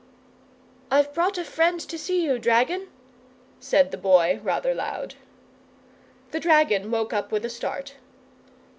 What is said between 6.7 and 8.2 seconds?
woke up with a start.